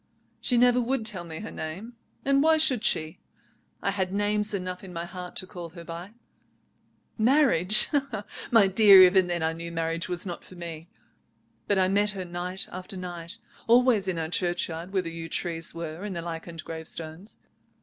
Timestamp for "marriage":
7.19-7.87, 9.71-10.09